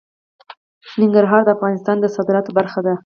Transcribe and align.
ننګرهار 1.01 1.41
د 1.45 1.49
افغانستان 1.55 1.95
د 1.99 2.05
صادراتو 2.15 2.51
برخه 2.57 2.79
ده. 2.85 2.93